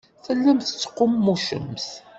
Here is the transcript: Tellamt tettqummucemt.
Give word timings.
Tellamt 0.25 0.65
tettqummucemt. 0.69 1.85